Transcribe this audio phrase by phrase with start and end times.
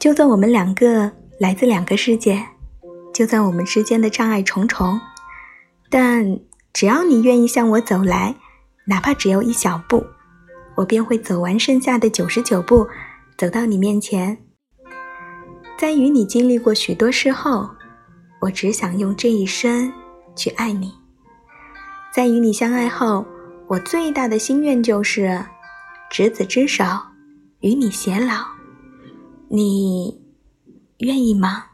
[0.00, 2.42] 就算我们两个来自两个世界，
[3.12, 4.98] 就算我们之间的障碍重重，
[5.90, 6.40] 但
[6.72, 8.34] 只要你愿意向我走来，
[8.86, 10.06] 哪怕只有一小步，
[10.76, 12.88] 我便会走完剩下的九十九步，
[13.36, 14.38] 走到你面前。
[15.78, 17.68] 在与你经历过许多事后，
[18.40, 19.92] 我只想用这一生
[20.34, 20.94] 去爱你。
[22.10, 23.26] 在与你相爱后，
[23.66, 25.44] 我最大的心愿就是
[26.10, 26.84] 执子之手，
[27.60, 28.59] 与你偕老。
[29.52, 30.16] 你
[30.98, 31.69] 愿意吗？